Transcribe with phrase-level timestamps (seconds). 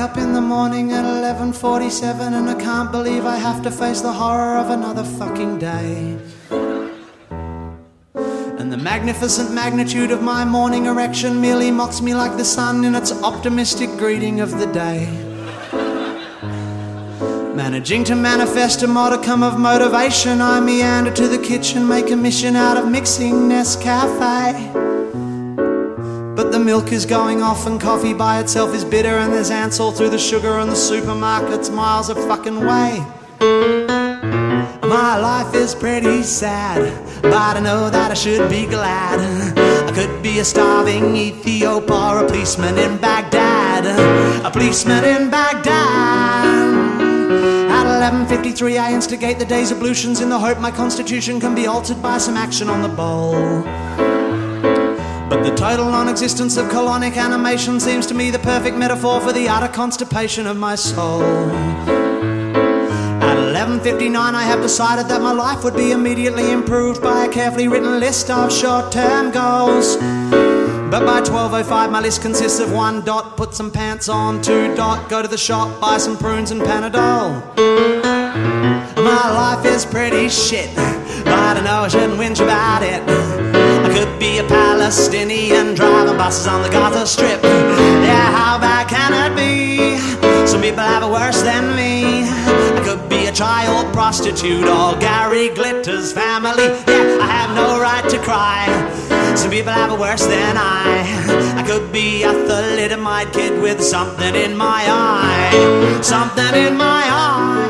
[0.00, 4.12] up in the morning at 11:47 and I can't believe I have to face the
[4.12, 6.18] horror of another fucking day.
[8.78, 13.10] The magnificent magnitude of my morning erection merely mocks me like the sun in its
[13.24, 15.08] optimistic greeting of the day.
[17.56, 22.54] Managing to manifest a modicum of motivation, I meander to the kitchen, make a mission
[22.54, 24.72] out of mixing Nescafe.
[26.36, 29.80] But the milk is going off and coffee by itself is bitter and there's ants
[29.80, 33.97] all through the sugar and the supermarket's miles of fucking way.
[35.08, 39.18] My life is pretty sad, but I know that I should be glad.
[39.88, 43.86] I could be a starving Ethiop or a policeman in Baghdad.
[44.44, 46.44] A policeman in Baghdad.
[47.70, 47.86] At
[48.28, 52.18] 11.53 I instigate the day's ablutions in the hope my constitution can be altered by
[52.18, 53.62] some action on the bowl.
[55.30, 59.32] But the total non existence of colonic animation seems to me the perfect metaphor for
[59.32, 62.07] the utter constipation of my soul.
[63.68, 67.68] At 11.59 I have decided that my life would be immediately improved by a carefully
[67.68, 69.96] written list of short-term goals.
[70.90, 75.10] But by 12.05 my list consists of one dot, put some pants on, two dot,
[75.10, 77.42] go to the shop, buy some prunes and Panadol.
[78.96, 83.02] My life is pretty shit, but I know I shouldn't whinge about it.
[83.84, 87.42] I could be a Palestinian driving buses on the Gaza Strip.
[87.42, 89.98] Yeah, how bad can it be?
[90.46, 91.87] Some people have it worse than me.
[93.38, 96.60] Child prostitute or Gary Glitter's family.
[96.60, 98.66] Yeah, I have no right to cry.
[99.36, 101.04] Some people have it worse than I.
[101.56, 106.00] I could be a thalidomide kid with something in my eye.
[106.02, 107.68] Something in my eye.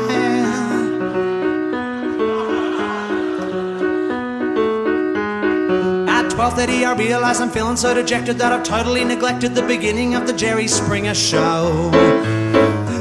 [6.09, 10.25] At 12.30 I realize I'm feeling so dejected that I've totally neglected the beginning of
[10.25, 12.38] the Jerry Springer show.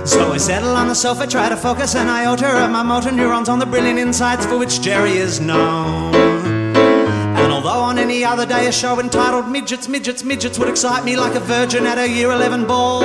[0.08, 3.50] So I settle on the sofa, try to focus an iota of my motor neurons
[3.50, 6.14] on the brilliant insights for which Jerry is known.
[6.14, 11.18] And although on any other day a show entitled Midgets, Midgets, Midgets would excite me
[11.18, 13.02] like a virgin at a year 11 ball.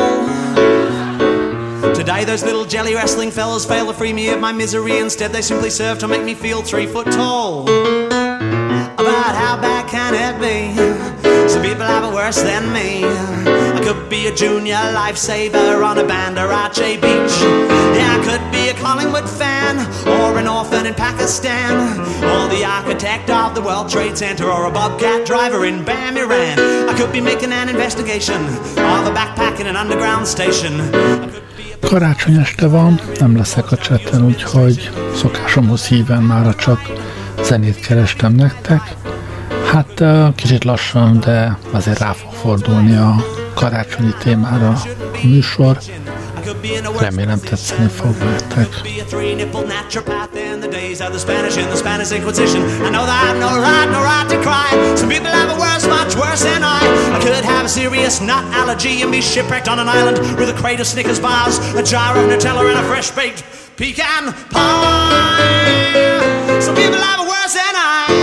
[1.94, 5.00] Today those little jelly wrestling fellas fail to free me of my misery.
[5.00, 7.66] Instead they simply serve to make me feel three foot tall.
[7.66, 10.74] But how bad can it be?
[11.50, 13.63] Some people have it worse than me.
[13.94, 17.36] Could be a junior lifesaver on a Bandarache beach.
[17.98, 19.76] Yeah, I could be a Collingwood fan,
[20.08, 21.74] or an orphan in Pakistan,
[22.32, 26.58] or the architect of the World Trade Center, or a bobcat driver in Bam, Iran.
[26.90, 28.42] I could be making an investigation
[28.78, 30.74] of a backpack in an underground station.
[31.82, 36.80] Karácsony este van, nem leszek a csetten, úgyhogy szokásomhoz híven már csak
[37.42, 38.82] zenét kerestem nektek.
[39.72, 40.04] Hát
[40.36, 44.82] kicsit lassan, de azért rá fog fordulni a karácsonyi témára a
[45.24, 45.78] műsor.
[47.00, 48.68] Remélem tetszeni fog nektek.
[57.74, 61.58] serious nut allergy and be shipwrecked on an island with a crate of Snickers bars,
[61.74, 63.44] a jar of Nutella, and a fresh baked
[63.78, 65.80] pecan pie.
[66.62, 68.23] Some people have it worse than I.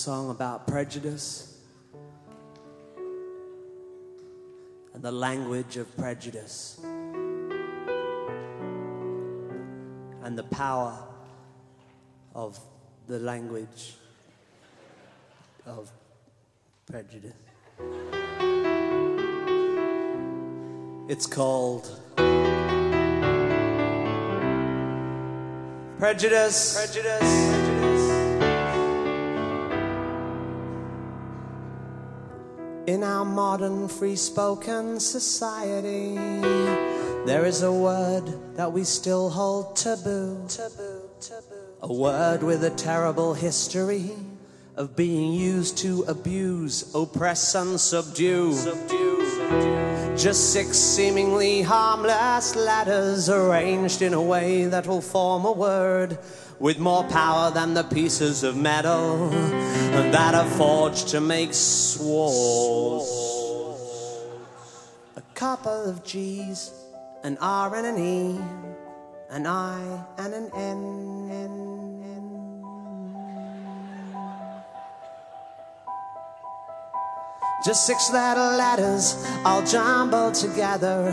[0.00, 1.58] song about prejudice
[4.94, 6.80] and the language of prejudice
[10.22, 10.98] and the power
[12.34, 12.58] of
[13.08, 13.96] the language
[15.66, 15.90] of
[16.90, 17.34] prejudice.
[21.10, 22.00] It's called
[25.98, 26.74] Prejudice.
[26.74, 27.59] Prejudice.
[32.86, 36.14] In our modern free spoken society,
[37.26, 40.46] there is a word that we still hold taboo.
[40.48, 41.56] Taboo, taboo.
[41.82, 44.10] A word with a terrible history
[44.76, 48.54] of being used to abuse, oppress, and subdue.
[48.54, 49.10] subdue.
[50.16, 56.18] Just six seemingly harmless letters arranged in a way that will form a word
[56.60, 63.08] with more power than the pieces of metal that are forged to make swords.
[65.16, 66.70] A couple of G's,
[67.24, 68.38] an R and an E,
[69.30, 71.30] an I and an N.
[71.32, 71.70] N.
[77.64, 81.10] Just six little letters all jumbled together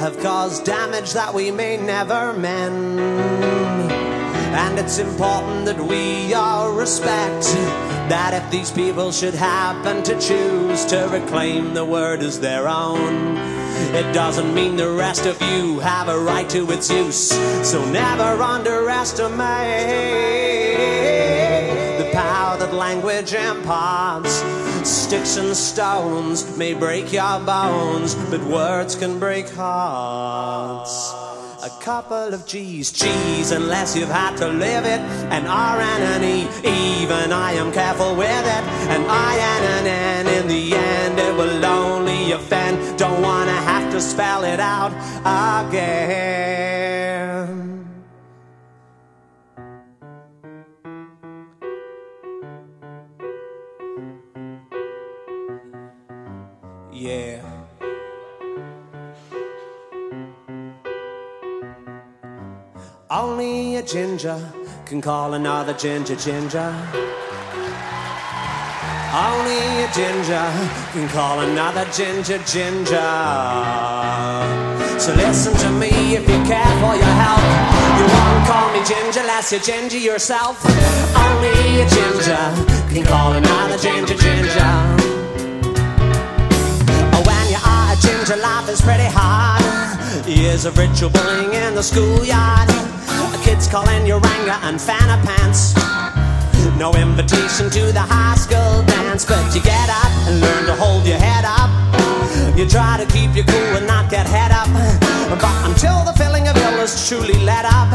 [0.00, 3.97] have caused damage that we may never mend.
[4.58, 7.44] And it's important that we all respect
[8.10, 13.36] that if these people should happen to choose to reclaim the word as their own,
[13.94, 17.30] it doesn't mean the rest of you have a right to its use.
[17.62, 19.38] So never underestimate
[21.98, 24.42] the power that language imparts.
[24.82, 31.27] Sticks and stones may break your bones, but words can break hearts.
[31.60, 35.00] A couple of G's, G's, unless you've had to live it.
[35.32, 38.64] An R and an E, even I am careful with it.
[38.94, 42.96] An I and an N, in the end it will only offend.
[42.96, 44.92] Don't wanna have to spell it out
[45.24, 46.57] again.
[63.10, 64.38] Only a ginger
[64.84, 66.68] can call another ginger ginger.
[69.16, 70.44] Only a ginger
[70.92, 73.08] can call another ginger ginger.
[75.00, 77.48] So listen to me if you care for your health.
[77.96, 80.62] You won't call me ginger unless you're ginger yourself.
[81.16, 82.44] Only a ginger
[82.92, 84.74] can call another ginger ginger.
[87.16, 90.28] Oh, when you are a ginger, life is pretty hard.
[90.28, 92.68] Years of ritual bullying in the schoolyard.
[93.58, 95.74] Kids calling your Ranga and Fanta pants.
[96.78, 101.04] No invitation to the high school dance, but you get up and learn to hold
[101.04, 101.66] your head up.
[102.56, 104.68] You try to keep your cool and not get head up.
[105.28, 107.90] But until the feeling of ill is truly let up,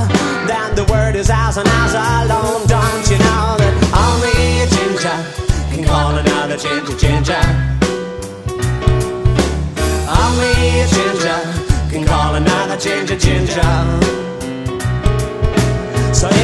[0.52, 2.68] then the word is ours and ours alone.
[2.68, 5.18] Don't you know that only a ginger
[5.72, 7.44] can call another ginger ginger?
[10.12, 10.52] Only
[10.84, 11.40] a ginger
[11.88, 14.33] can call another ginger ginger.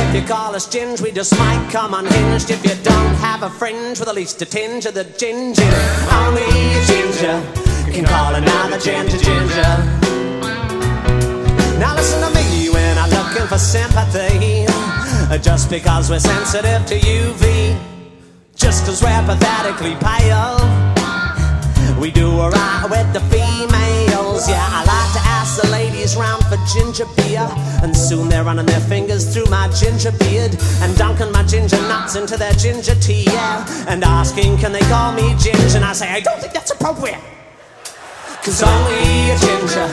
[0.09, 2.49] If you call us ginge, we just might come unhinged.
[2.49, 5.61] If you don't have a fringe with at least a tinge of the ginger,
[6.11, 7.37] only a ginger
[7.93, 9.71] can call another ginger ginger.
[11.77, 14.65] Now listen to me when I'm looking for sympathy.
[15.43, 17.77] Just because we're sensitive to UV,
[18.55, 20.57] just cause we're pathetically pale.
[22.01, 24.57] We do alright with the females, yeah.
[24.57, 25.28] I like to
[25.61, 27.47] the ladies round for ginger beer,
[27.83, 32.15] and soon they're running their fingers through my ginger beard and dunking my ginger nuts
[32.15, 33.65] into their ginger tea, yeah.
[33.87, 35.77] And asking, can they call me ginger?
[35.77, 37.19] And I say, I don't think that's appropriate.
[38.43, 39.87] Cause only a ginger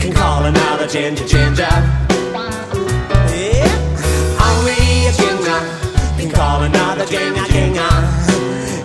[0.00, 1.74] can call another ginger ginger.
[3.34, 3.66] Yeah,
[4.48, 5.60] only a ginger
[6.16, 7.90] can call another ginger ginger.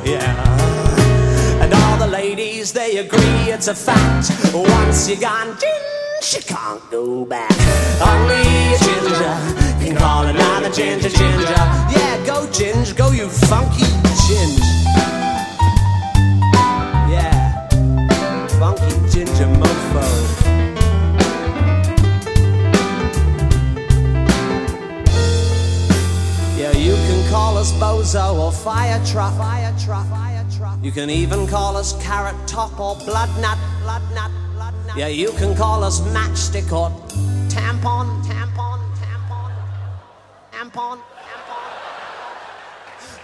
[0.04, 1.62] Yeah.
[1.62, 4.32] And all the ladies, they agree it's a fact.
[4.54, 7.52] Once you're gone ginger, you can't go back.
[8.00, 9.36] Only a ginger
[9.84, 11.64] can call another ginger ginger.
[11.92, 13.84] Yeah, go ginger, go you funky
[14.26, 14.64] ginger.
[17.12, 17.68] Yeah,
[18.58, 20.06] funky ginger mofo.
[26.58, 28.52] Yeah, you can call us bozo or.
[28.54, 29.38] Fire truck.
[29.38, 30.08] Fire truck.
[30.82, 33.58] You can even call us carrot top or blood nut.
[33.84, 34.43] Blood nut.
[34.96, 36.92] Yeah, you can call us matchstick or
[37.50, 38.22] tampon.
[38.22, 38.78] Tampon.
[39.02, 39.52] Tampon.
[40.52, 41.00] Tampon.
[41.02, 41.84] Tampon.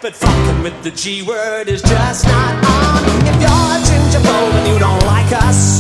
[0.02, 3.04] But fucking with the G word is just not on.
[3.22, 5.80] If you're a ginger bowl and you don't like us,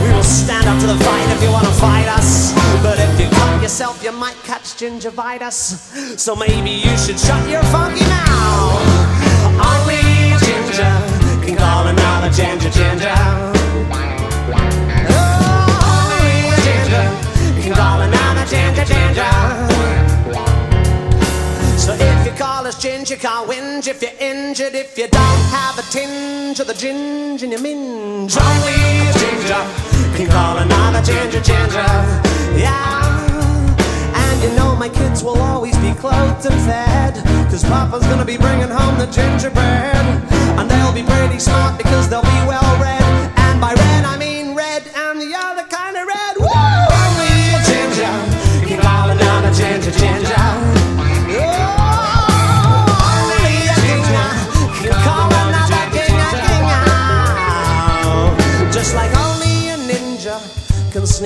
[0.00, 2.54] we will stand up to the fight if you wanna fight us.
[2.82, 6.18] But if you cut yourself, you might catch gingivitis.
[6.18, 8.80] So maybe you should shut your funky mouth.
[9.60, 10.96] Only ginger
[11.44, 13.55] can call another ginger ginger.
[22.76, 24.74] Call ginger, you can't whinge if you're injured.
[24.74, 29.62] If you don't have a tinge of the ginger in your minge, only a ginger
[30.16, 31.86] can call another ginger ginger.
[32.56, 33.02] Yeah.
[34.14, 37.14] And you know my kids will always be clothed and fed.
[37.50, 40.06] Cause Papa's gonna be bringing home the gingerbread.
[40.58, 43.05] And they'll be pretty smart because they'll be well read.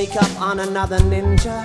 [0.06, 1.56] Sneak up on another ninja.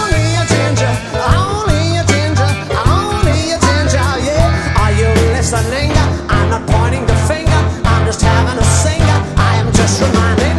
[0.00, 0.94] Only a ginger,
[1.38, 2.50] only a ginger,
[2.90, 4.80] only a ginger, yeah.
[4.82, 5.92] Are you listening?
[6.28, 8.66] I'm not pointing the finger, I'm just having a.
[9.36, 10.58] I am just reminding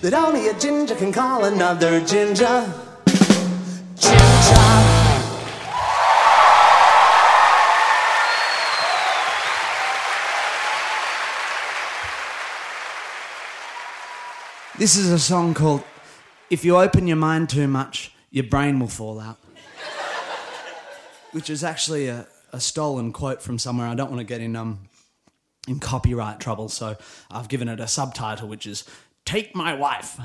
[0.00, 2.00] that only a ginger can call another.
[2.00, 2.91] Ginger.
[14.82, 15.84] This is a song called
[16.50, 19.38] If You Open Your Mind Too Much, Your Brain Will Fall Out.
[21.30, 23.86] Which is actually a, a stolen quote from somewhere.
[23.86, 24.88] I don't want to get in, um,
[25.68, 26.96] in copyright trouble, so
[27.30, 28.82] I've given it a subtitle which is
[29.24, 30.18] Take My Wife.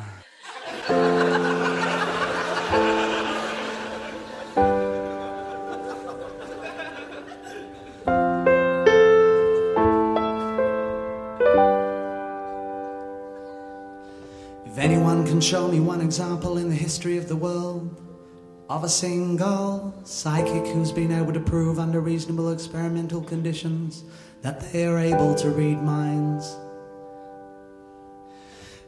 [15.48, 18.01] show me one example in the history of the world
[18.68, 24.04] of a single psychic who's been able to prove under reasonable experimental conditions
[24.42, 26.54] that they are able to read minds.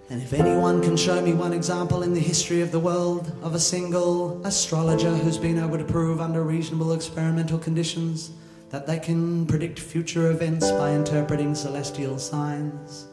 [0.10, 3.56] And if anyone can show me one example in the history of the world of
[3.56, 8.32] a single astrologer who's been able to prove under reasonable experimental conditions
[8.70, 13.09] that they can predict future events by interpreting celestial signs.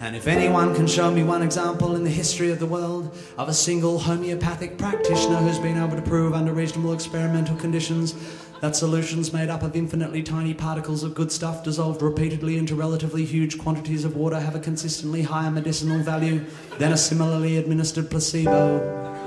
[0.00, 3.48] And if anyone can show me one example in the history of the world of
[3.48, 8.14] a single homeopathic practitioner who's been able to prove under reasonable experimental conditions
[8.60, 13.24] that solutions made up of infinitely tiny particles of good stuff dissolved repeatedly into relatively
[13.24, 16.44] huge quantities of water have a consistently higher medicinal value
[16.78, 19.17] than a similarly administered placebo.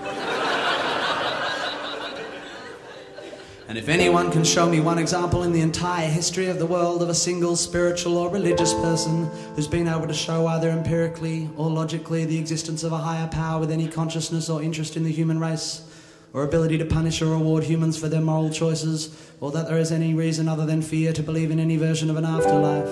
[3.72, 7.02] And if anyone can show me one example in the entire history of the world
[7.02, 11.70] of a single spiritual or religious person who's been able to show either empirically or
[11.70, 15.40] logically the existence of a higher power with any consciousness or interest in the human
[15.40, 15.90] race,
[16.34, 19.94] or ability to punish or reward humans for their moral choices, or that there is
[19.94, 22.90] any reason other than fear to believe in any version of an afterlife,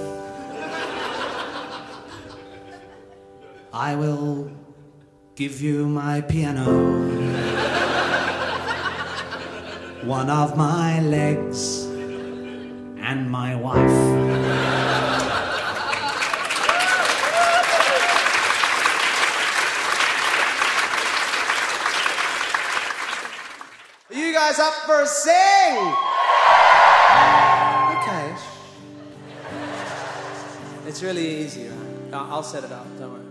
[3.73, 4.49] I will
[5.35, 7.48] give you my piano
[10.09, 13.77] one of my legs and my wife.
[24.09, 25.93] Are you guys up for a sing?
[27.99, 28.33] Okay.
[30.87, 32.13] It's really easy, right?
[32.13, 33.28] I'll set it up, don't worry.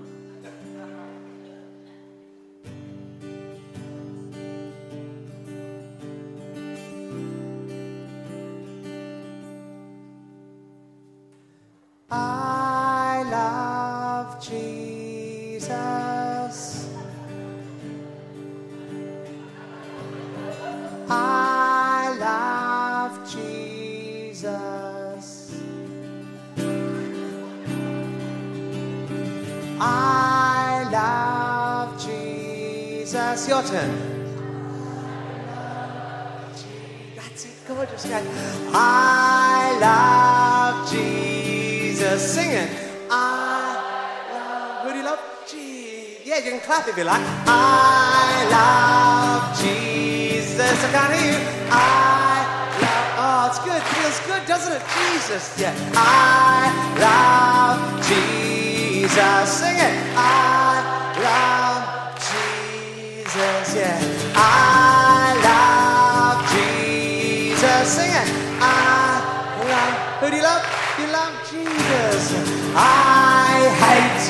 [46.88, 47.20] If you like.
[47.46, 50.84] I love Jesus.
[50.84, 51.38] I can't hear.
[51.70, 52.46] I
[52.80, 53.06] love.
[53.20, 53.82] Oh, it's good.
[53.82, 54.82] Feels good, doesn't it?
[54.96, 55.58] Jesus.
[55.58, 55.74] Yeah.
[55.94, 56.72] I
[57.04, 59.48] love Jesus.
[59.60, 59.94] Sing it.
[60.16, 60.80] I
[61.26, 61.84] love
[62.28, 63.76] Jesus.
[63.76, 64.00] Yeah.
[64.34, 67.88] I love Jesus.
[67.96, 68.28] Sing it.
[68.60, 69.20] I
[69.68, 69.94] love.
[70.20, 70.64] Who do you love?
[70.98, 72.32] You love Jesus.
[72.74, 74.24] I hate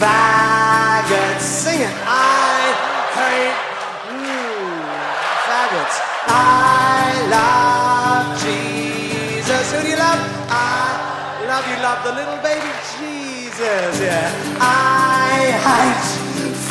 [0.00, 0.47] faggots.
[6.28, 9.72] I love Jesus.
[9.72, 10.20] Who do you love?
[10.48, 11.76] I love you.
[11.82, 12.70] Love the little baby
[13.00, 14.00] Jesus.
[14.00, 14.30] Yeah.
[14.60, 16.08] I hate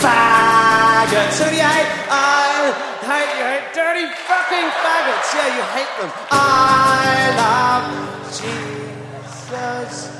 [0.02, 1.38] faggots.
[1.42, 1.92] Who do you hate?
[2.10, 2.72] I
[3.02, 3.46] hate you.
[3.50, 5.30] Hate dirty fucking faggots.
[5.34, 6.12] Yeah, you hate them.
[6.32, 7.88] I love
[8.30, 10.14] Jesus.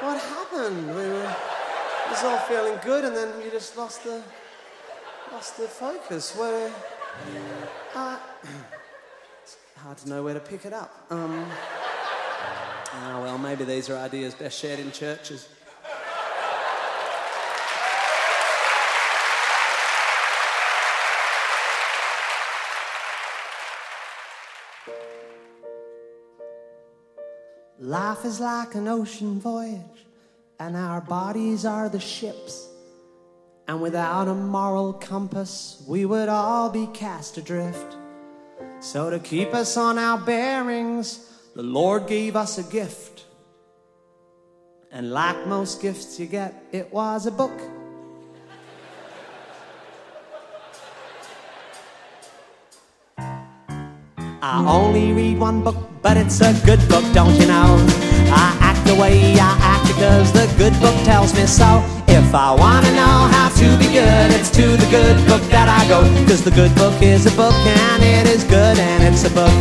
[0.00, 0.86] What happened?
[0.88, 1.36] We were
[2.10, 4.22] was all feeling good, and then you just lost the
[5.32, 6.36] lost the focus.
[6.36, 6.70] Where?
[7.94, 8.18] Uh,
[9.42, 11.06] it's hard to know where to pick it up.
[11.10, 11.46] Um,
[12.94, 15.48] oh well, maybe these are ideas best shared in churches.
[27.78, 30.06] Life is like an ocean voyage,
[30.60, 32.68] and our bodies are the ships.
[33.68, 37.96] And without a moral compass, we would all be cast adrift.
[38.80, 43.24] So, to keep us on our bearings, the Lord gave us a gift.
[44.90, 47.58] And like most gifts you get, it was a book.
[54.44, 57.76] I only read one book, but it's a good book, don't you know?
[58.34, 61.82] I act the way I act because the good book tells me so.
[62.32, 65.86] If I wanna know how to be good, it's to the good book that I
[65.86, 66.00] go.
[66.24, 69.52] Cause the good book is a book and it is good and it's a book.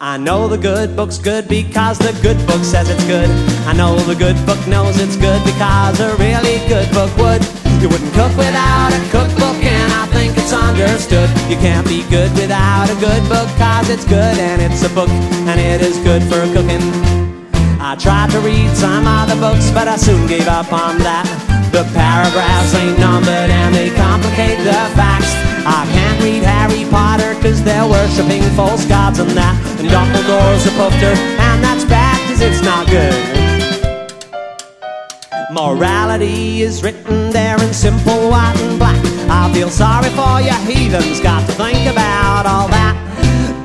[0.00, 3.28] I know the good book's good because the good book says it's good.
[3.68, 7.44] I know the good book knows it's good because a really good book would.
[7.82, 11.28] You wouldn't cook without a cookbook and I think it's understood.
[11.52, 15.10] You can't be good without a good book, cause it's good and it's a book,
[15.44, 17.21] and it is good for cooking.
[17.92, 21.28] I tried to read some other books, but I soon gave up on that.
[21.76, 25.28] The paragraphs ain't numbered and they complicate the facts.
[25.68, 29.60] I can't read Harry Potter cause they're worshipping false gods and that.
[29.76, 33.12] And Dumbledore's a poofter, and that's bad cause it's not good.
[35.52, 38.96] Morality is written there in simple white and black.
[39.28, 43.01] I feel sorry for you heathens, got to think about all that.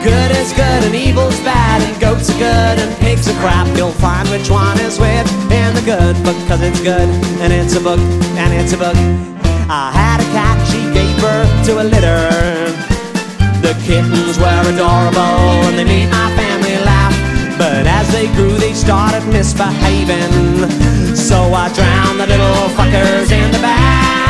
[0.07, 3.67] Good is good and evil's bad, and goats are good and pigs are crap.
[3.75, 7.09] You'll find which one is which in the good book, cause it's good,
[7.43, 7.99] and it's a book,
[8.39, 8.95] and it's a book.
[9.67, 12.23] I had a cat, she gave birth to a litter.
[13.59, 17.11] The kittens were adorable, and they made my family laugh.
[17.57, 20.31] But as they grew, they started misbehaving.
[21.17, 24.26] So I drowned the little fuckers in the bath.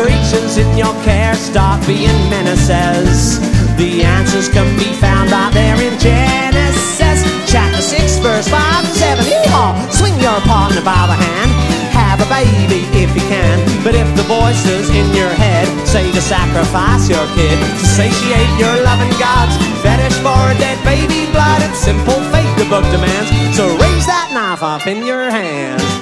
[0.00, 3.36] Creatures in your care start being menaces,
[3.76, 7.20] the answers can be found right there in Genesis.
[7.44, 9.24] Chapter 6, verse 5 and 7.
[9.28, 9.92] Yeehaw!
[9.92, 11.52] Swing your partner by the hand.
[11.92, 13.60] Have a baby if you can.
[13.84, 18.72] But if the voices in your head say to sacrifice your kid, to satiate your
[18.80, 19.52] loving gods,
[19.84, 23.28] fetish for a dead baby blood, and simple faith the book demands.
[23.52, 25.99] So raise that knife up in your hand.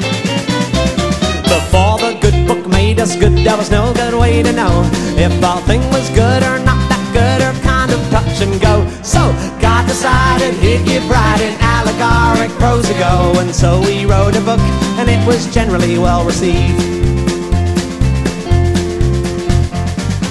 [3.36, 4.82] There was no good way to know
[5.16, 8.86] if all thing was good or not that good or kind of touch and go.
[9.02, 9.20] So
[9.60, 14.60] God decided he'd give writing allegoric prose ago, and so he wrote a book,
[14.98, 16.78] and it was generally well received.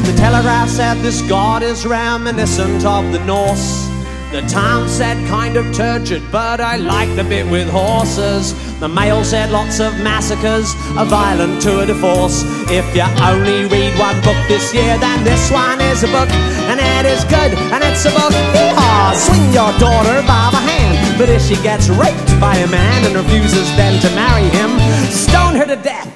[0.07, 3.85] The Telegraph said this god is reminiscent of the Norse.
[4.31, 8.53] The town said kind of turgid, but I like the bit with horses.
[8.79, 12.43] The mail said lots of massacres, a violent tour de force.
[12.69, 16.29] If you only read one book this year, then this one is a book,
[16.69, 18.29] and it is good, and it's a book.
[18.29, 19.15] Yeehaw!
[19.15, 23.15] Swing your daughter by the hand, but if she gets raped by a man and
[23.15, 24.69] refuses then to marry him,
[25.09, 26.13] stone her to death.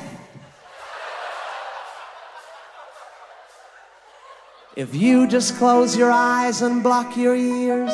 [4.76, 7.92] If you just close your eyes and block your ears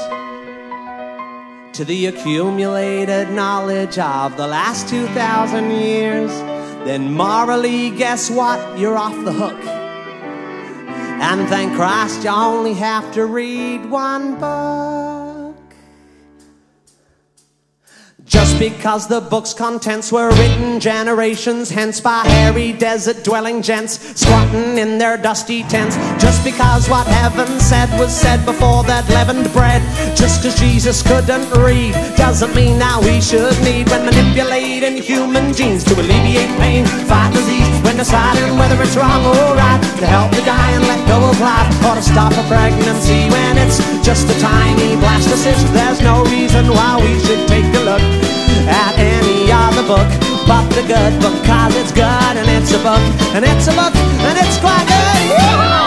[1.78, 6.32] to the accumulated knowledge of the last 2,000 years,
[6.88, 8.80] then morally, guess what?
[8.80, 9.64] You're off the hook.
[11.22, 15.27] And thank Christ you only have to read one book.
[18.28, 24.78] Just because the book's contents were written generations hence by hairy desert dwelling gents squatting
[24.78, 25.96] in their dusty tents.
[26.22, 29.82] Just because what heaven said was said before that leavened bread.
[30.18, 35.86] Just because Jesus couldn't read doesn't mean now we should need when manipulating human genes
[35.86, 40.44] to alleviate pain, fight disease, when deciding whether it's wrong or right, to help the
[40.44, 44.36] guy and let go of life, or to stop a pregnancy when it's just a
[44.44, 45.64] tiny blastocyst.
[45.72, 47.16] There's no reason why we
[50.48, 53.04] but the good book cause it's good and it's a book
[53.36, 53.94] and it's a book
[54.28, 55.87] and it's quite good yeah!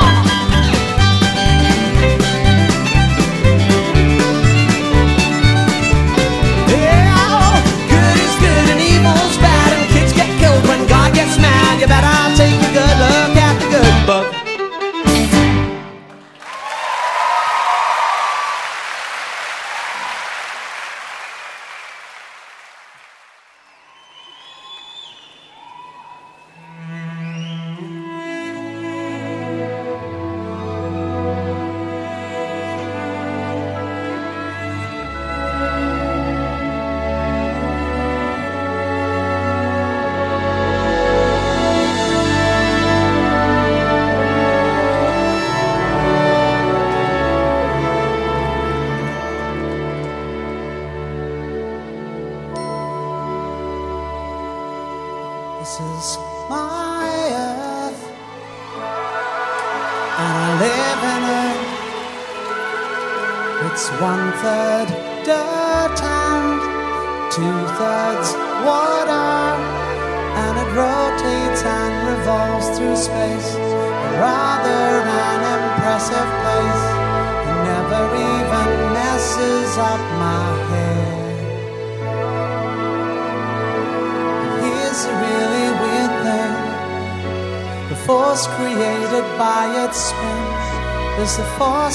[91.18, 91.44] Is the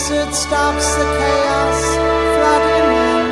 [0.09, 1.81] that stops the chaos
[2.35, 3.27] flooding in.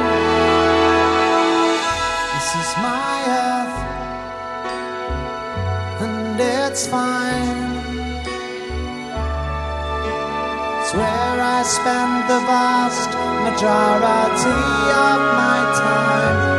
[2.34, 3.15] This is my
[3.46, 3.78] earth,
[6.04, 7.62] and it's fine.
[10.80, 13.12] It's where I spend the vast
[13.46, 14.60] majority
[15.10, 16.52] of my time.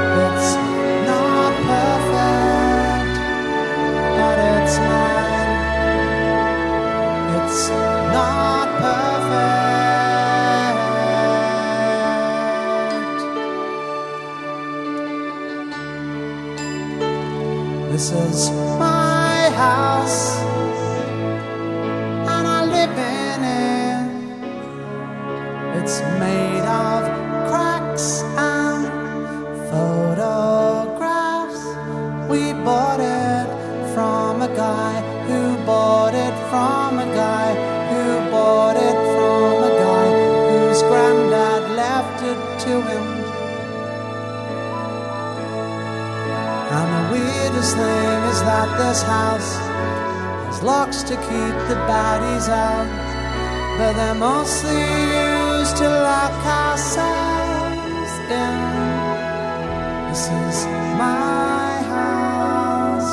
[18.05, 20.44] This is my house,
[47.77, 49.51] thing is that this house
[50.47, 52.87] has locks to keep the baddies out,
[53.79, 58.59] but they're mostly used to lock ourselves in.
[60.07, 60.59] This is
[61.03, 63.13] my house,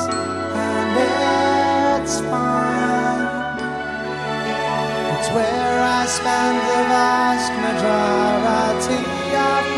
[0.54, 3.26] and it's fine.
[5.14, 9.02] It's where I spend the vast majority
[9.50, 9.71] of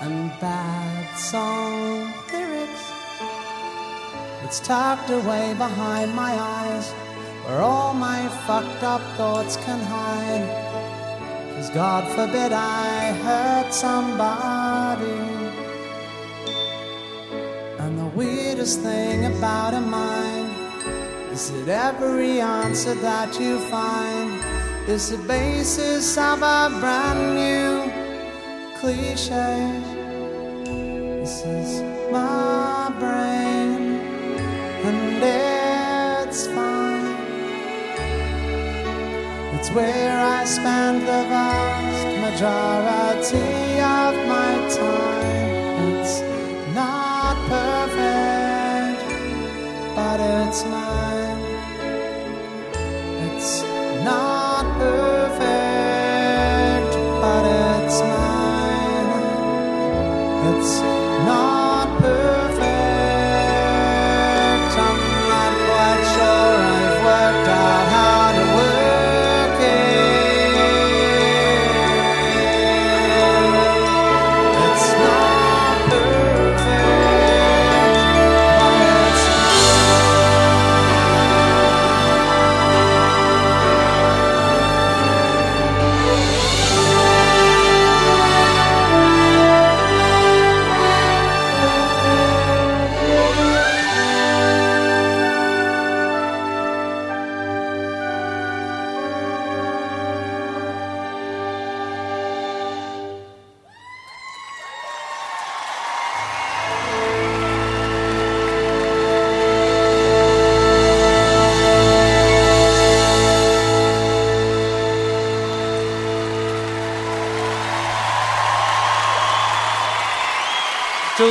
[0.00, 2.84] and bad song lyrics.
[4.42, 6.90] It's tucked away behind my eyes,
[7.44, 11.54] where all my fucked up thoughts can hide.
[11.54, 15.20] Cause God forbid I hurt somebody.
[17.78, 20.50] And the weirdest thing about a mind
[21.32, 24.30] is that every answer that you find
[24.88, 27.93] is the basis of a brand new
[28.84, 29.50] cliche.
[31.20, 31.70] This is
[32.12, 33.80] my brain,
[34.88, 37.16] and it's fine.
[39.54, 43.52] It's where I spend the vast majority
[44.00, 45.52] of my time.
[45.88, 46.16] It's
[46.80, 49.00] not perfect,
[49.96, 50.93] but it's mine.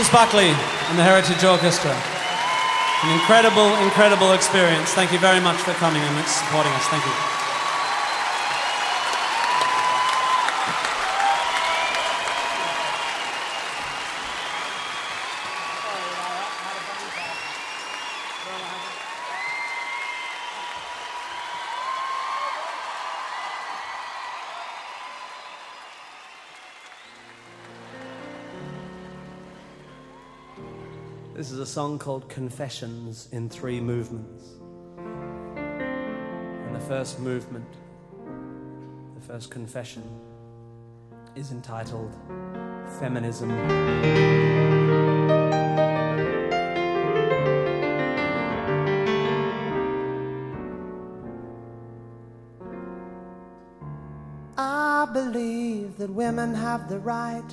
[0.10, 0.50] Buckley
[0.90, 1.92] and the Heritage Orchestra.
[3.04, 4.94] An incredible, incredible experience.
[4.94, 6.86] Thank you very much for coming and supporting us.
[6.88, 7.43] Thank you.
[31.74, 34.44] Song called Confessions in three movements.
[34.96, 37.66] And the first movement,
[39.16, 40.04] the first confession,
[41.36, 42.16] is entitled
[43.00, 43.50] Feminism.
[54.60, 57.50] I believe that women have the right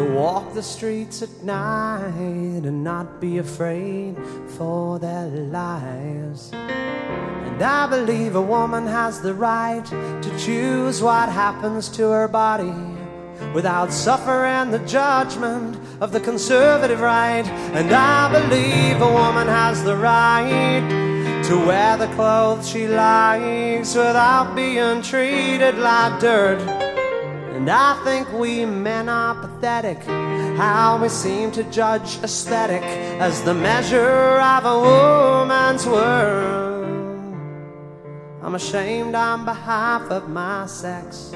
[0.00, 4.16] to walk the streets at night and not be afraid
[4.56, 6.50] for their lives.
[6.54, 12.72] And I believe a woman has the right to choose what happens to her body
[13.52, 17.46] without suffering the judgment of the conservative right.
[17.76, 24.54] And I believe a woman has the right to wear the clothes she likes without
[24.56, 26.89] being treated like dirt.
[27.60, 29.98] And I think we men are pathetic,
[30.56, 32.82] how we seem to judge aesthetic
[33.20, 36.88] as the measure of a woman's worth.
[38.42, 41.32] I'm ashamed on behalf of my sex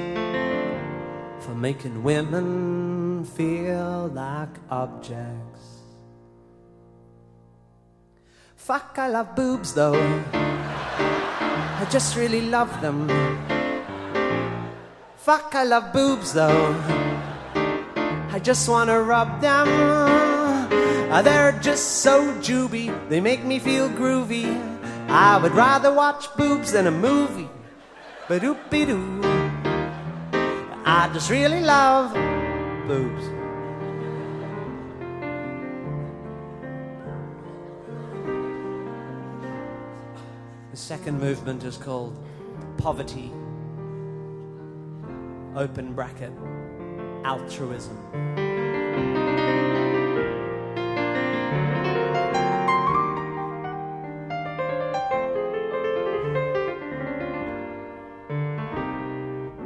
[1.41, 5.83] for making women feel like objects.
[8.57, 10.25] Fuck, I love boobs though.
[10.33, 13.11] I just really love them.
[15.25, 16.77] Fuck, I love boobs though.
[18.29, 19.67] I just wanna rub them.
[21.11, 24.45] Uh, they're just so juby, they make me feel groovy.
[25.09, 27.49] I would rather watch boobs than a movie.
[28.29, 29.23] But oopie doo.
[30.85, 32.13] I just really love
[32.87, 33.25] boobs.
[40.71, 42.15] The second movement is called
[42.77, 43.33] Poverty
[45.57, 46.33] open bracket,
[47.25, 47.97] altruism.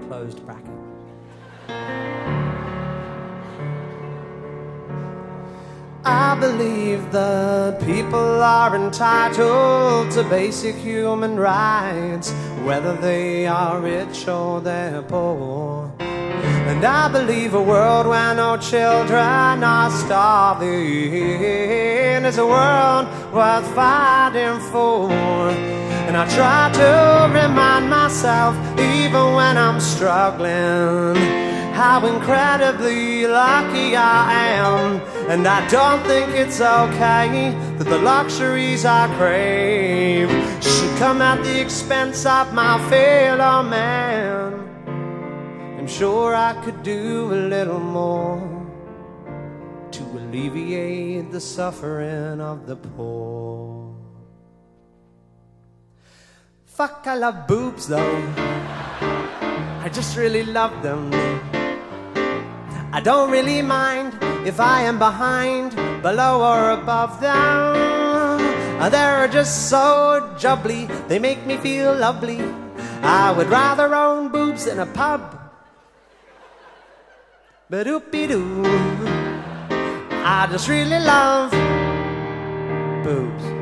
[0.09, 0.71] Closed bracket.
[6.05, 7.11] I believe
[7.73, 12.33] people are entitled to basic human rights,
[12.65, 15.93] whether they are rich or they're poor.
[15.99, 24.61] And I believe a world where no children are starving is a world worth fighting
[24.71, 25.11] for.
[26.07, 31.17] And I try to remind myself, even when I'm struggling
[31.79, 35.01] how incredibly lucky I am.
[35.31, 40.29] And I don't think it's okay that the luxuries I crave
[40.61, 44.55] should come at the expense of my fellow man.
[45.79, 48.43] I'm sure I could do a little more
[49.93, 53.95] to alleviate the suffering of the poor.
[56.65, 58.19] Fuck, I love boobs though.
[59.85, 61.58] I just really love them.
[62.91, 64.15] I don't really mind
[64.47, 68.39] if I am behind, below, or above them.
[68.91, 72.41] They're just so jubbly, they make me feel lovely.
[73.03, 75.39] I would rather own boobs than a pub.
[77.69, 78.63] But oopie doo.
[80.25, 81.51] I just really love
[83.05, 83.58] boobs.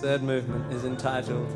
[0.00, 1.48] Third movement is entitled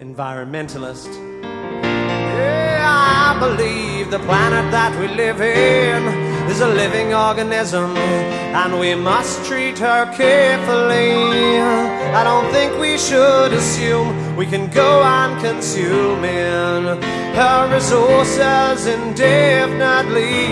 [0.00, 1.12] Environmentalist.
[1.42, 6.02] Yeah, I believe the planet that we live in
[6.50, 11.60] is a living organism and we must treat her carefully.
[11.60, 17.02] I don't think we should assume we can go on consuming
[17.34, 20.48] her resources indefinitely.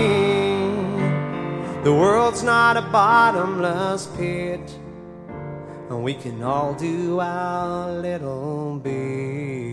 [1.85, 4.79] The world's not a bottomless pit
[5.91, 9.69] and we can all do our little bit.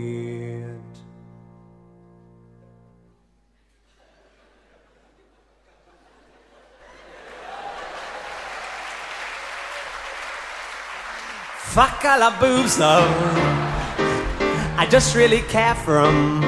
[11.75, 13.05] Fuck, I love boobs though.
[14.77, 16.39] I just really care for them.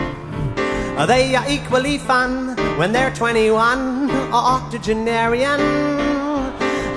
[1.05, 5.96] They are equally fun when they're 21 or octogenarian.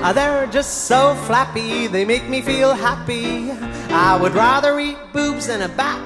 [0.03, 3.51] Uh, they're just so flappy, they make me feel happy.
[3.93, 6.01] I would rather eat boobs than a bap.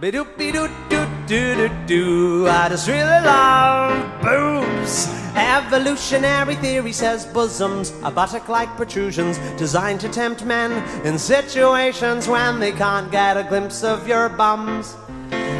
[0.00, 2.48] Be-doop, be-doop, doo doo doo doo.
[2.48, 5.06] I just really love boobs.
[5.36, 10.72] Evolutionary theory says bosoms are buttock like protrusions designed to tempt men
[11.04, 14.96] in situations when they can't get a glimpse of your bums.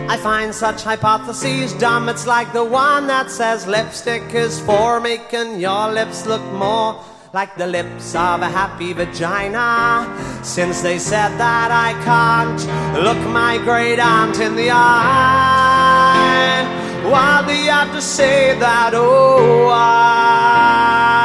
[0.06, 2.08] I find such hypotheses dumb.
[2.08, 7.56] It's like the one that says lipstick is for making your lips look more like
[7.56, 10.06] the lips of a happy vagina.
[10.44, 12.60] Since they said that I can't
[13.02, 16.64] look my great aunt in the eye,
[17.10, 18.92] why do you have to say that?
[18.94, 21.23] Oh, I.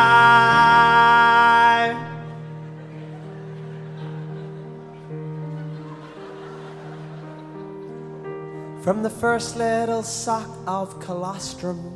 [8.90, 11.94] From the first little sock of colostrum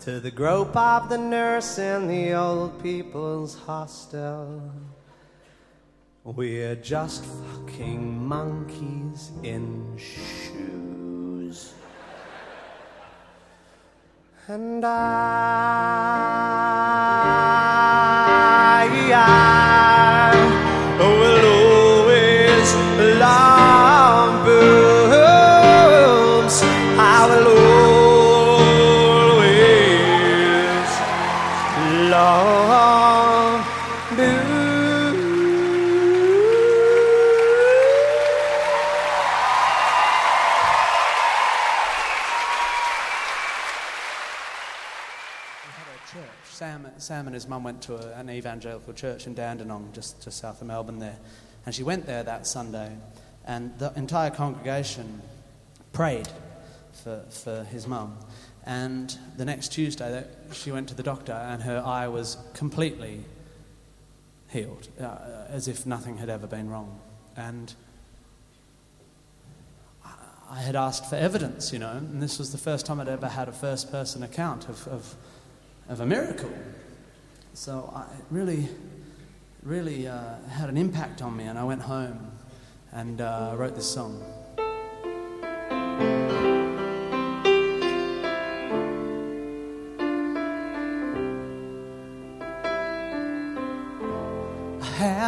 [0.00, 4.72] to the grope of the nurse in the old people's hostel.
[6.24, 11.74] We're just fucking monkeys in shoes.
[14.48, 14.90] And I,
[19.12, 20.34] I
[20.98, 21.59] will
[27.22, 27.48] I will
[29.28, 29.50] always
[32.10, 33.66] love
[46.10, 46.22] church.
[46.44, 50.38] Sam, Sam and his mum went to a, an evangelical church in Dandenong, just, just
[50.38, 51.18] south of Melbourne there.
[51.66, 52.96] And she went there that Sunday,
[53.44, 55.20] and the entire congregation
[55.92, 56.26] prayed
[56.92, 58.16] for, for his mum.
[58.66, 63.24] And the next Tuesday, she went to the doctor, and her eye was completely
[64.48, 65.16] healed, uh,
[65.48, 67.00] as if nothing had ever been wrong.
[67.36, 67.72] And
[70.04, 70.10] I-
[70.50, 73.28] I had asked for evidence, you know, and this was the first time I'd ever
[73.28, 75.14] had a first person account of, of,
[75.88, 76.50] of a miracle.
[77.54, 78.68] So I, it really,
[79.62, 82.32] really uh, had an impact on me, and I went home
[82.92, 84.22] and uh, wrote this song.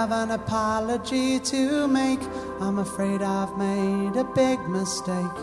[0.03, 2.19] Have an apology to make.
[2.61, 5.39] I'm afraid I've made a big mistake.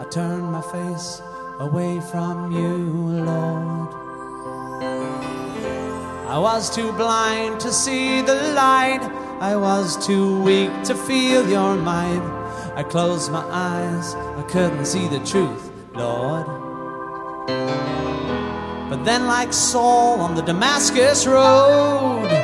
[0.00, 1.22] I turned my face
[1.60, 2.78] away from you,
[3.30, 3.94] Lord.
[6.26, 9.04] I was too blind to see the light.
[9.40, 12.26] I was too weak to feel your might.
[12.74, 16.46] I closed my eyes, I couldn't see the truth, Lord.
[18.90, 22.41] But then, like Saul on the Damascus Road,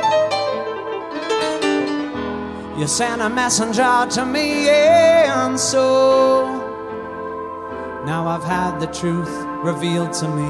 [2.79, 6.45] you sent a messenger to me, and so
[8.05, 9.29] now I've had the truth
[9.65, 10.49] revealed to me.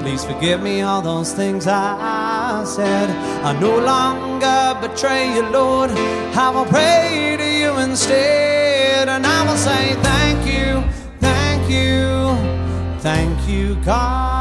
[0.00, 3.10] Please forgive me all those things I said.
[3.44, 5.90] I no longer betray you, Lord.
[5.90, 10.84] I will pray to you instead, and I will say thank you,
[11.18, 14.35] thank you, thank you, God.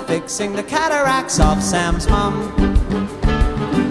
[0.00, 2.34] For fixing the cataracts of Sam's mum.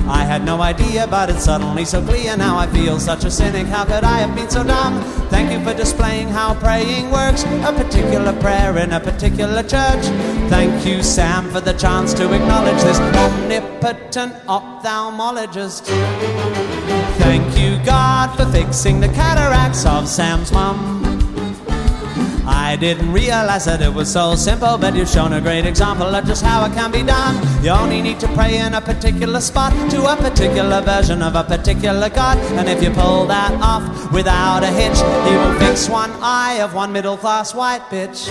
[0.07, 2.57] I had no idea, but it's suddenly so clear now.
[2.57, 3.65] I feel such a cynic.
[3.65, 5.01] How could I have been so dumb?
[5.29, 7.43] Thank you for displaying how praying works.
[7.43, 10.05] A particular prayer in a particular church.
[10.53, 15.85] Thank you, Sam, for the chance to acknowledge this omnipotent ophthalmologist.
[17.17, 20.94] Thank you, God, for fixing the cataracts of Sam's mum.
[22.47, 26.25] I didn't realize that it was so simple, but you've shown a great example of
[26.25, 27.35] just how it can be done.
[27.63, 31.43] You only need to pray in a particular spot to a particular version of a
[31.43, 36.11] particular God, and if you pull that off without a hitch, he will fix one
[36.21, 38.29] eye of one middle class white bitch.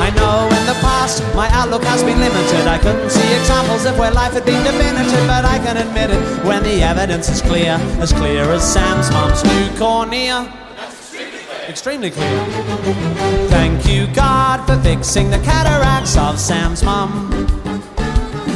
[0.00, 2.66] I know in the past my outlook has been limited.
[2.66, 6.44] I couldn't see examples of where life had been definitive, but I can admit it
[6.44, 10.52] when the evidence is clear, as clear as Sam's mom's new cornea
[11.70, 12.44] extremely clear.
[13.48, 17.30] Thank you, God, for fixing the cataracts of Sam's mum.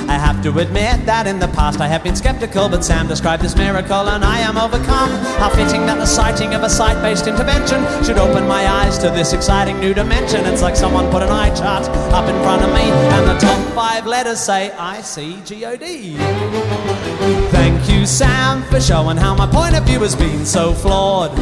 [0.08, 3.42] I have to admit that in the past I have been skeptical, but Sam described
[3.42, 5.10] this miracle and I am overcome.
[5.38, 9.10] How fitting that the sighting of a sight based intervention should open my eyes to
[9.10, 10.44] this exciting new dimension.
[10.44, 13.74] It's like someone put an eye chart up in front of me and the top
[13.74, 16.16] five letters say I C G O D.
[17.50, 21.32] Thank you, Sam, for showing how my point of view has been so flawed.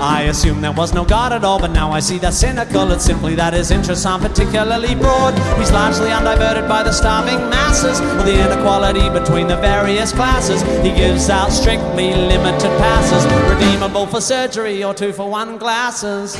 [0.00, 2.90] I assumed there was no God at all, but now I see that cynical.
[2.92, 5.34] It's simply that his interests aren't particularly broad.
[5.58, 10.62] He's largely undiverted by the starving masses or the inequality between the various classes.
[10.84, 16.36] He gives out strictly limited passes, redeemable for surgery or two for one glasses.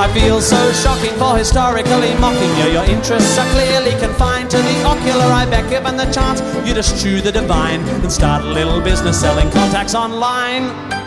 [0.00, 2.72] I feel so shocking for historically mocking you.
[2.72, 5.24] Your interests are clearly confined to the ocular.
[5.24, 9.20] I bet given the chance, you just chew the divine and start a little business
[9.20, 10.99] selling contacts online.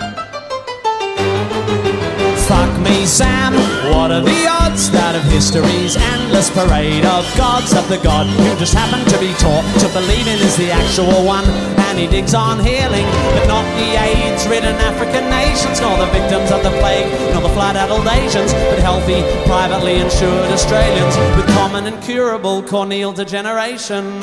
[2.48, 3.54] Fuck me, Sam.
[3.96, 8.52] What are the odds that of history's endless parade of gods that the God who
[8.60, 11.48] just happened to be taught to believe in is the actual one?
[11.88, 16.52] And he digs on healing, but not the AIDS ridden African nations, nor the victims
[16.52, 21.88] of the plague, nor the flood addled Asians, but healthy, privately insured Australians with common
[21.88, 24.20] and curable corneal degeneration.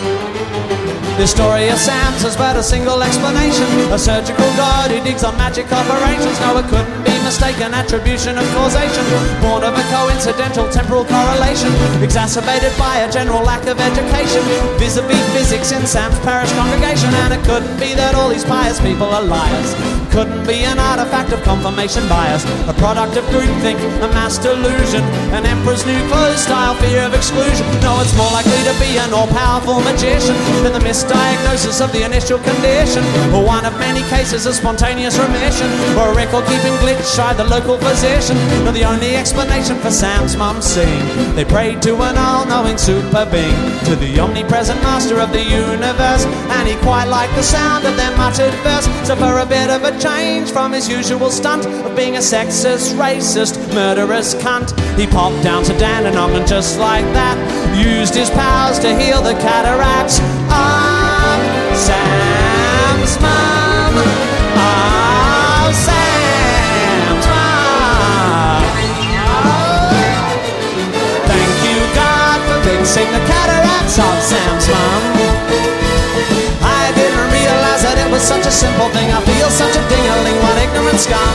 [1.16, 3.68] The story of Sam's has but a single explanation.
[3.93, 6.36] A surgical god who digs on magic operations.
[6.41, 7.75] No, it couldn't be mistaken.
[7.75, 9.05] Attribution of causation.
[9.41, 11.71] Born of a coincidental temporal correlation.
[12.03, 14.43] Exacerbated by a general lack of education.
[14.79, 17.11] Vis-a-vis physics in Sam's parish congregation.
[17.27, 19.75] And it couldn't be that all these pious people are liars.
[20.11, 22.43] Couldn't be an artifact of confirmation bias.
[22.66, 23.79] A product of groupthink.
[24.03, 25.03] A mass delusion.
[25.37, 26.75] An emperor's new clothes style.
[26.83, 27.66] Fear of exclusion.
[27.81, 32.39] No, it's more likely to be an all-powerful magician than the misdiagnosis of the initial
[32.39, 33.03] condition,
[33.35, 37.45] or one of many cases of spontaneous remission, or a record keeping glitch by the
[37.45, 38.37] local physician.
[38.65, 41.05] No, the only explanation for Sam's mum scene.
[41.35, 43.57] They prayed to an all knowing super being,
[43.87, 46.25] to the omnipresent master of the universe,
[46.57, 48.87] and he quite liked the sound of their muttered verse.
[49.07, 52.95] So, for a bit of a change from his usual stunt of being a sexist,
[52.95, 57.37] racist, murderous cunt, he popped down to Dandenong and just like that,
[57.77, 60.21] used his powers to heal the cataracts.
[60.51, 60.80] of
[72.81, 75.03] For fixing the cataracts of Sam's mum.
[76.64, 79.12] I didn't realize that it was such a simple thing.
[79.12, 81.35] I feel such a ding-a-ling, what ignorant scum.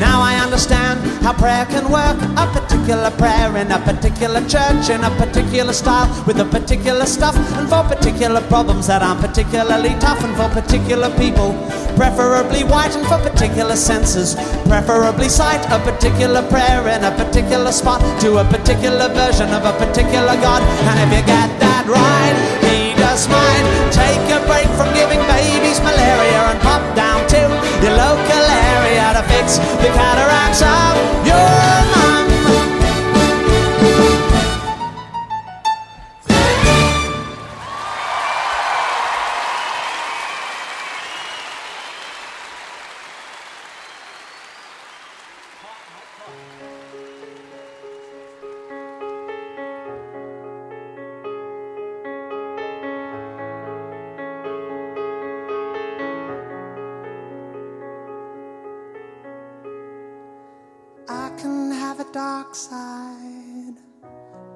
[0.00, 0.85] Now I understand
[1.26, 2.14] how prayer can work.
[2.38, 7.34] A particular prayer in a particular church, in a particular style, with a particular stuff,
[7.58, 11.50] and for particular problems that aren't particularly tough, and for particular people,
[11.98, 14.36] preferably white, and for particular senses,
[14.70, 15.66] preferably sight.
[15.74, 20.62] A particular prayer in a particular spot to a particular version of a particular God.
[20.62, 22.36] And if you get that right,
[22.70, 23.66] he does mine.
[23.90, 27.45] Take a break from giving babies malaria and pop down to
[27.82, 28.44] your local
[28.76, 31.85] area to fix the cataracts of your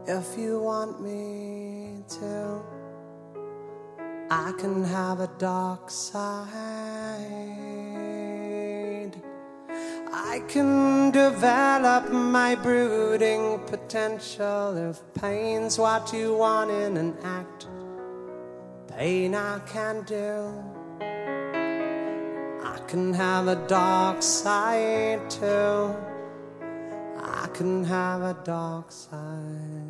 [0.06, 2.62] if you want me to.
[4.30, 6.48] I can have a dark side.
[10.12, 17.66] I can develop my brooding potential if pain's what you want in an act.
[18.88, 20.54] pain I can do.
[22.62, 25.94] I can have a dark side too.
[27.52, 29.89] Can have a dark side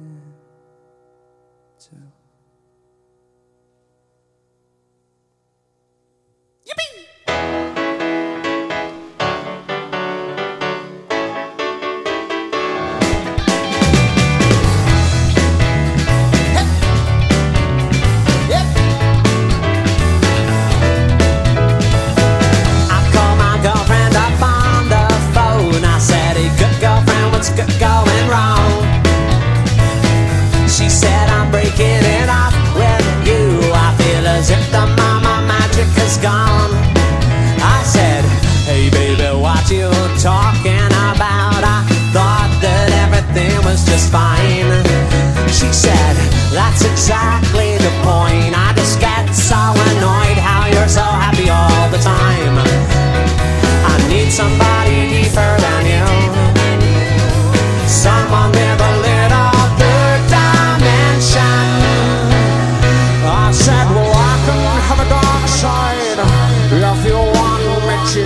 [44.01, 44.70] just fine.
[45.48, 46.16] She said,
[46.53, 48.55] That's exactly the point.
[48.57, 52.57] I just get so annoyed how you're so happy all the time.
[53.92, 56.07] I need somebody deeper than you.
[57.86, 61.68] Someone with a little third dimension.
[63.26, 66.20] I said, Well, I can have a dark side
[66.72, 68.24] if you want me to.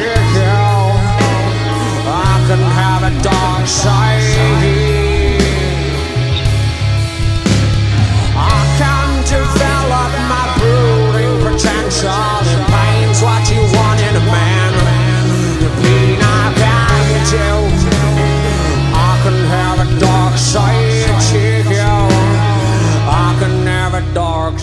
[2.07, 4.74] I can have a dark side.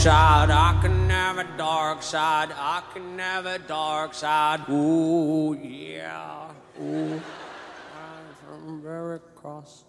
[0.02, 0.50] Side.
[0.50, 2.50] I can have a dark side.
[2.56, 4.68] I can have a dark side.
[4.68, 6.50] Ooh, yeah.
[6.82, 7.22] Ooh.
[8.52, 9.84] I'm very cross.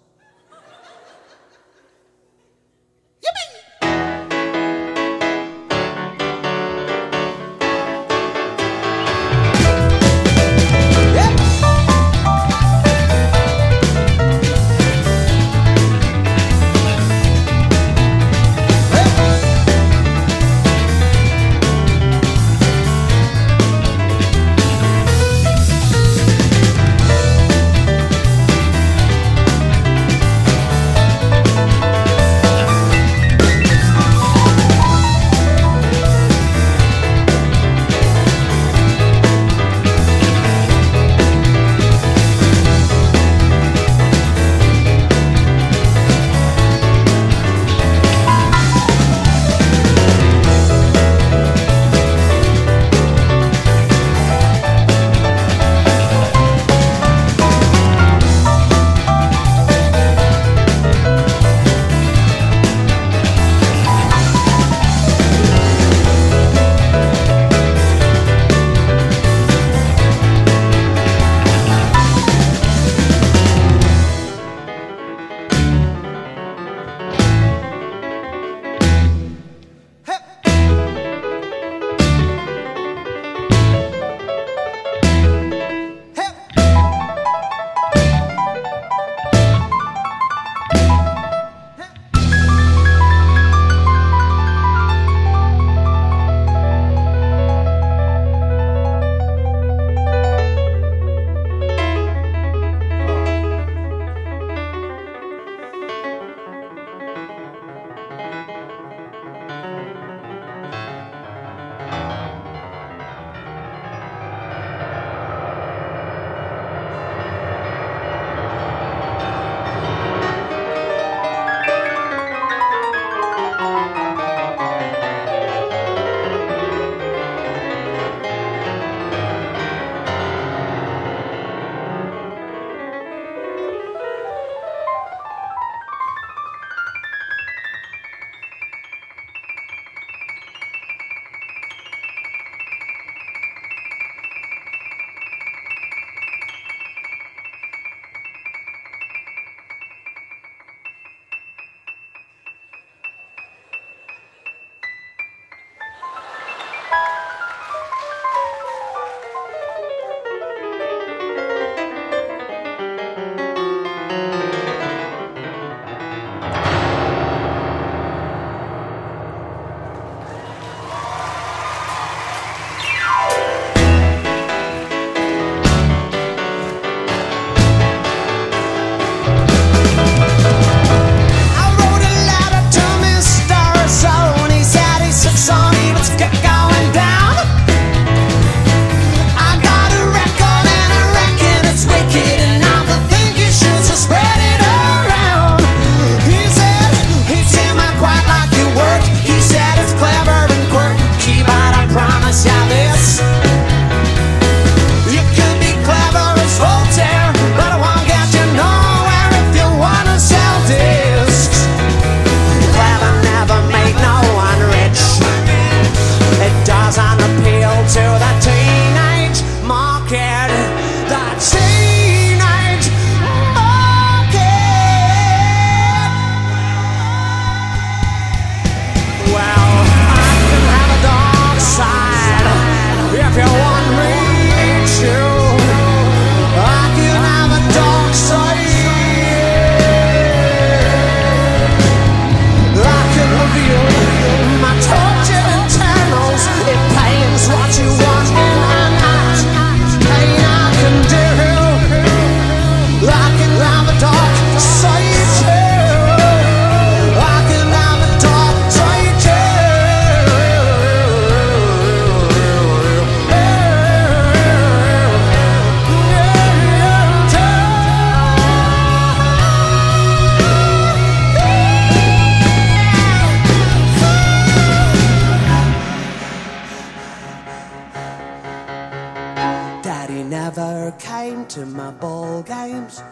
[280.99, 283.03] Came to my ball games.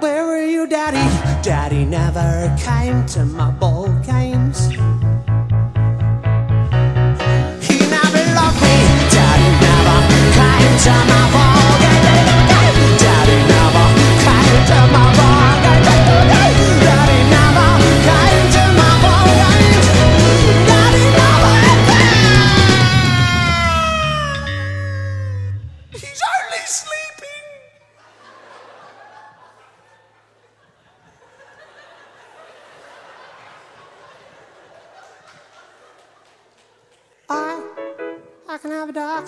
[0.00, 0.98] Where were you, Daddy?
[1.42, 4.68] Daddy never came to my ball games.
[7.66, 8.76] He never loved me.
[9.16, 9.98] Daddy never
[10.38, 11.29] came to my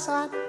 [0.06, 0.41] have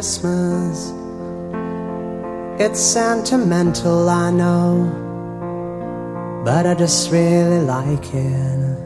[0.00, 0.94] Christmas.
[2.58, 4.88] It's sentimental, I know,
[6.42, 8.78] but I just really like it.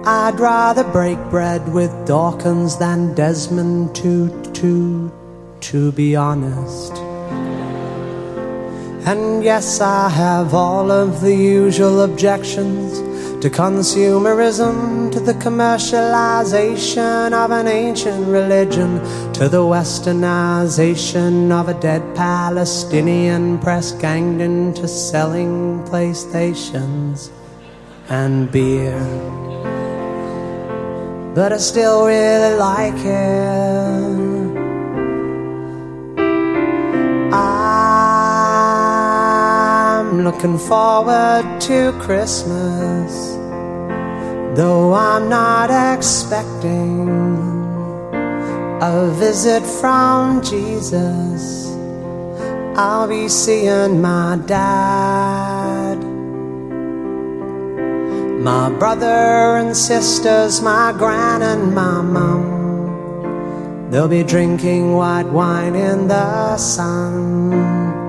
[0.07, 5.11] I'd rather break bread with Dawkins than Desmond Tutu,
[5.61, 6.93] to be honest.
[9.07, 13.00] And yes, I have all of the usual objections
[13.42, 19.00] to consumerism, to the commercialization of an ancient religion,
[19.34, 27.28] to the westernization of a dead Palestinian press ganged into selling PlayStations
[28.09, 28.98] and beer.
[31.34, 34.14] But I still really like it.
[40.35, 43.28] Looking forward to Christmas,
[44.57, 47.09] though I'm not expecting
[48.82, 51.68] a visit from Jesus.
[52.76, 56.03] I'll be seeing my dad,
[58.43, 63.89] my brother and sisters, my gran and my mum.
[63.91, 68.03] They'll be drinking white wine in the sun.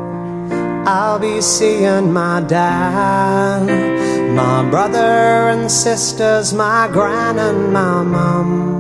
[0.87, 3.65] I'll be seeing my dad,
[4.35, 8.75] my brother and sisters, my gran and my mum.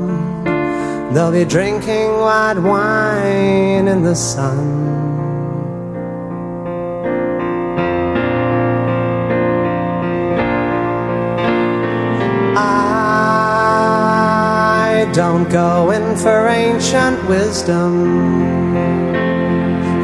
[1.15, 4.83] They'll be drinking white wine in the sun.
[12.55, 18.54] I don't go in for ancient wisdom.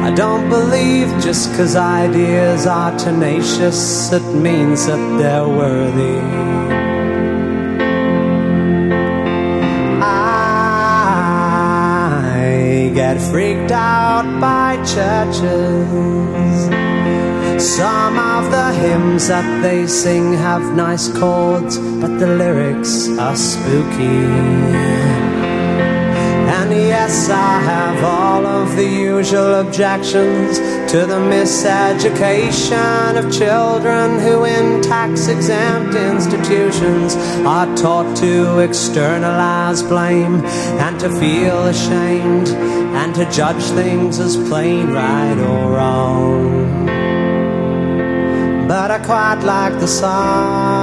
[0.02, 6.18] I don't believe just because ideas are tenacious, it means that they're worthy.
[12.34, 15.88] I get freaked out by churches.
[17.64, 25.31] Some of the hymns that they sing have nice chords, but the lyrics are spooky.
[26.72, 30.56] And yes, I have all of the usual objections
[30.90, 37.14] to the miseducation of children who, in tax exempt institutions,
[37.44, 40.42] are taught to externalize blame
[40.80, 46.86] and to feel ashamed and to judge things as plain right or wrong.
[48.66, 50.81] But I quite like the song.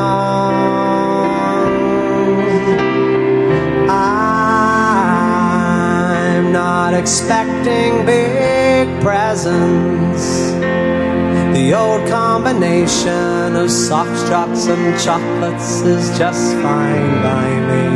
[6.51, 10.51] Not expecting big presents.
[11.53, 17.89] The old combination of socks, drops, and chocolates is just fine by me.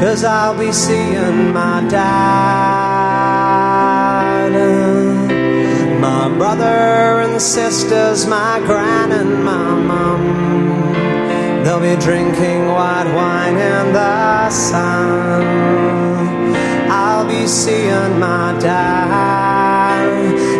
[0.00, 2.06] Cause I'll be seeing my dad,
[6.00, 10.84] my brother and sisters, my gran and my mum.
[11.64, 15.95] They'll be drinking white wine in the sun.
[17.46, 19.36] Seeing my dad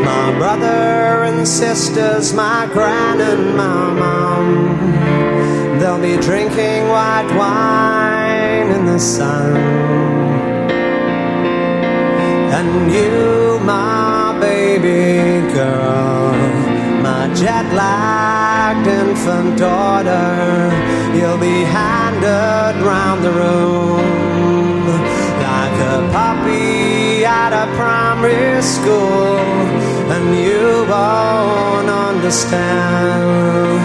[0.05, 5.81] my brother and sisters, my gran and my mom.
[5.81, 9.57] They'll be drinking white wine in the sun.
[12.59, 16.31] And you, my baby girl,
[17.03, 20.71] my jet lagged infant daughter,
[21.19, 24.26] you'll be handed round the room
[27.27, 29.37] at a primary school
[30.15, 33.81] and you won't understand.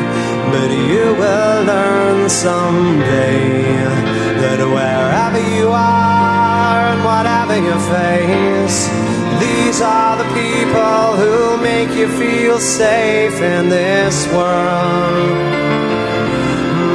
[0.53, 3.73] But you will learn someday
[4.41, 8.79] that wherever you are and whatever you face,
[9.43, 15.37] these are the people who make you feel safe in this world.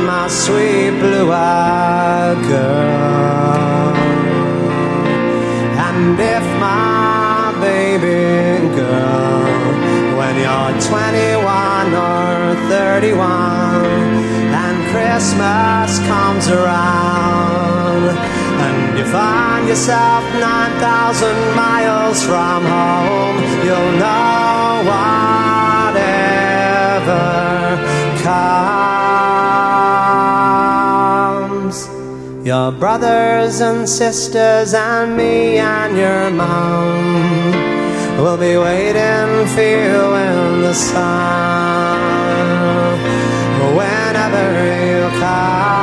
[0.06, 3.95] My sweet blue eyed girl.
[7.98, 9.44] Girl
[10.18, 13.84] when you're 21 or 31
[14.52, 18.18] and Christmas comes around
[18.64, 25.96] and you find yourself 9,000 miles from home, you'll know whatever
[28.22, 28.86] comes.
[32.46, 37.75] Your brothers and sisters and me and your mom
[38.18, 41.98] will be waiting for you in the sun.
[43.76, 44.46] Whenever
[44.90, 45.76] you come.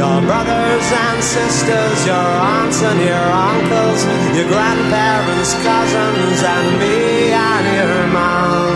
[0.00, 4.00] Your brothers and sisters, your aunts and your uncles,
[4.36, 8.74] your grandparents, cousins, and me and your mom.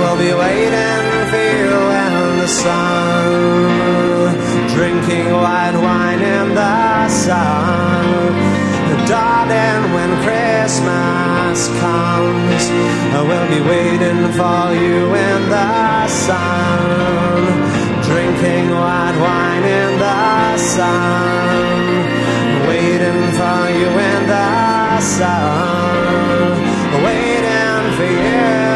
[0.00, 1.74] Will be waiting for you
[2.06, 3.28] in the sun,
[4.74, 8.27] drinking white wine in the sun
[9.48, 12.62] darling, when Christmas comes,
[13.14, 17.44] I will be waiting for you in the sun,
[18.02, 22.06] drinking white wine in the sun,
[22.68, 28.67] waiting for you in the sun, waiting for you.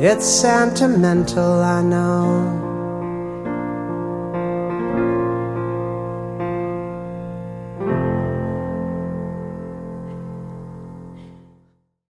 [0.00, 2.67] It's sentimental, I know.